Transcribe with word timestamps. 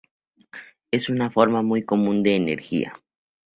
Es 0.89 1.09
una 1.09 1.29
forma 1.29 1.61
muy 1.61 1.83
común 1.85 2.23
de 2.23 2.35
energía. 2.35 2.91